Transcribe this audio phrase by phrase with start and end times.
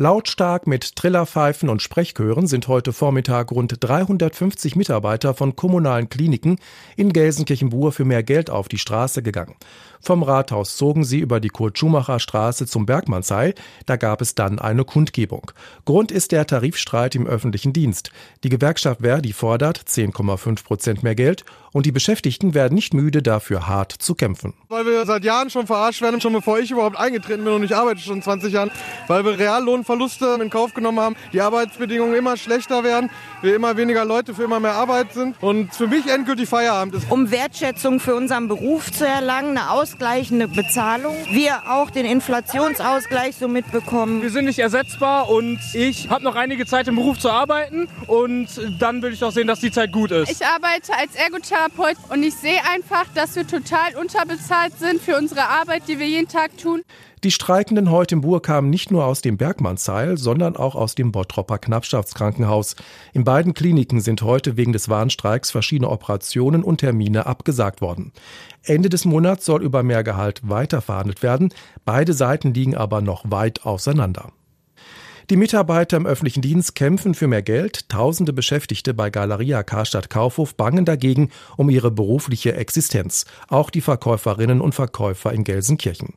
[0.00, 6.60] Lautstark mit Trillerpfeifen und Sprechchören sind heute Vormittag rund 350 Mitarbeiter von kommunalen Kliniken
[6.94, 9.56] in Gelsenkirchen-Buhr für mehr Geld auf die Straße gegangen.
[10.00, 13.54] Vom Rathaus zogen sie über die Kurt-Schumacher-Straße zum Bergmannsheil.
[13.86, 15.50] Da gab es dann eine Kundgebung.
[15.84, 18.12] Grund ist der Tarifstreit im öffentlichen Dienst.
[18.44, 23.66] Die Gewerkschaft Verdi fordert 10,5 Prozent mehr Geld und die Beschäftigten werden nicht müde, dafür
[23.66, 24.54] hart zu kämpfen.
[24.68, 27.74] Weil wir seit Jahren schon verarscht werden, schon bevor ich überhaupt eingetreten bin und ich
[27.74, 28.70] arbeite schon 20 Jahren,
[29.08, 29.38] weil wir
[29.88, 33.10] Reallohnverluste in Kauf genommen haben, die Arbeitsbedingungen immer schlechter werden,
[33.42, 37.10] wir immer weniger Leute für immer mehr Arbeit sind und für mich endgültig Feierabend ist.
[37.10, 43.48] Um Wertschätzung für unseren Beruf zu erlangen, eine ausgleichende Bezahlung, wir auch den Inflationsausgleich so
[43.48, 44.22] mitbekommen.
[44.22, 48.48] Wir sind nicht ersetzbar und ich habe noch einige Zeit im Beruf zu arbeiten und
[48.78, 50.30] dann will ich auch sehen, dass die Zeit gut ist.
[50.30, 55.44] Ich arbeite als Ergotherapeut und ich sehe einfach, dass wir total unterbezahlt sind für unsere
[55.44, 56.82] Arbeit, die wir jeden Tag tun.
[57.24, 61.10] Die Streikenden heute im Bur kamen nicht nur aus dem Bergmannsheil, sondern auch aus dem
[61.10, 62.76] Bottropper Knappschaftskrankenhaus.
[63.12, 68.12] In beiden Kliniken sind heute wegen des Warnstreiks verschiedene Operationen und Termine abgesagt worden.
[68.62, 71.52] Ende des Monats soll über mehr Gehalt weiter verhandelt werden.
[71.84, 74.30] Beide Seiten liegen aber noch weit auseinander.
[75.30, 77.90] Die Mitarbeiter im öffentlichen Dienst kämpfen für mehr Geld.
[77.90, 83.26] Tausende Beschäftigte bei Galeria Karstadt Kaufhof bangen dagegen um ihre berufliche Existenz.
[83.48, 86.14] Auch die Verkäuferinnen und Verkäufer in Gelsenkirchen.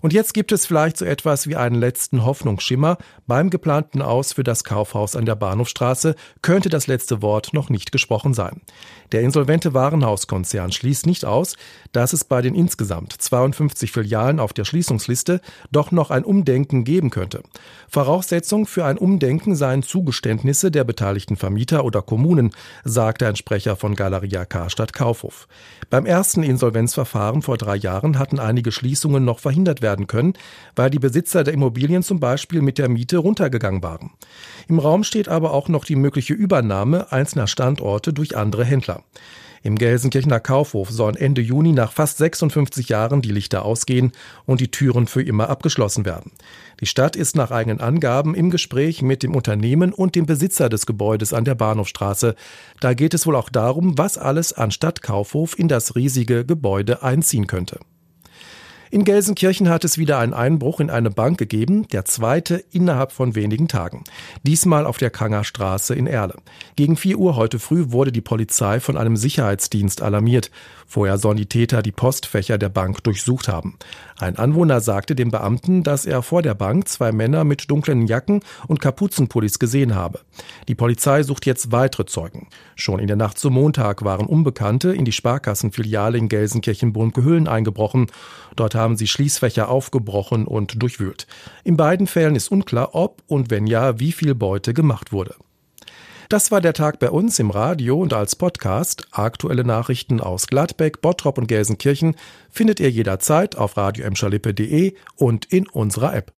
[0.00, 2.98] Und jetzt gibt es vielleicht so etwas wie einen letzten Hoffnungsschimmer.
[3.26, 7.92] Beim geplanten Aus für das Kaufhaus an der Bahnhofstraße könnte das letzte Wort noch nicht
[7.92, 8.62] gesprochen sein.
[9.12, 11.56] Der insolvente Warenhauskonzern schließt nicht aus,
[11.92, 15.40] dass es bei den insgesamt 52 Filialen auf der Schließungsliste
[15.72, 17.42] doch noch ein Umdenken geben könnte.
[17.88, 22.52] Voraussetzung für ein Umdenken seien Zugeständnisse der beteiligten Vermieter oder Kommunen,
[22.84, 25.48] sagte ein Sprecher von Galeria Karstadt Kaufhof.
[25.90, 30.34] Beim ersten Insolvenzverfahren vor drei Jahren hatten einige Schließungen noch verhindert werden werden können,
[30.76, 34.10] weil die Besitzer der Immobilien zum Beispiel mit der Miete runtergegangen waren.
[34.68, 39.02] Im Raum steht aber auch noch die mögliche Übernahme einzelner Standorte durch andere Händler.
[39.62, 44.12] Im Gelsenkirchener Kaufhof sollen Ende Juni nach fast 56 Jahren die Lichter ausgehen
[44.46, 46.32] und die Türen für immer abgeschlossen werden.
[46.80, 50.86] Die Stadt ist nach eigenen Angaben im Gespräch mit dem Unternehmen und dem Besitzer des
[50.86, 52.34] Gebäudes an der Bahnhofstraße.
[52.80, 57.46] Da geht es wohl auch darum, was alles an Stadtkaufhof in das riesige Gebäude einziehen
[57.48, 57.80] könnte.
[58.90, 63.34] In Gelsenkirchen hat es wieder einen Einbruch in eine Bank gegeben, der zweite innerhalb von
[63.34, 64.04] wenigen Tagen.
[64.44, 66.36] Diesmal auf der Kangerstraße in Erle.
[66.76, 70.50] Gegen 4 Uhr heute früh wurde die Polizei von einem Sicherheitsdienst alarmiert.
[70.86, 73.76] Vorher sollen die Täter die Postfächer der Bank durchsucht haben.
[74.18, 78.40] Ein Anwohner sagte dem Beamten, dass er vor der Bank zwei Männer mit dunklen Jacken
[78.68, 80.20] und Kapuzenpullis gesehen habe.
[80.66, 82.48] Die Polizei sucht jetzt weitere Zeugen.
[82.74, 88.06] Schon in der Nacht zum Montag waren Unbekannte in die Sparkassenfiliale in Gelsenkirchen-Burmke-Hüllen eingebrochen.
[88.56, 91.26] Dort haben sie Schließfächer aufgebrochen und durchwühlt.
[91.64, 95.34] In beiden Fällen ist unklar, ob und wenn ja, wie viel Beute gemacht wurde.
[96.28, 99.08] Das war der Tag bei uns im Radio und als Podcast.
[99.12, 102.16] Aktuelle Nachrichten aus Gladbeck, Bottrop und Gelsenkirchen
[102.50, 104.06] findet ihr jederzeit auf radio
[105.16, 106.26] und in unserer App.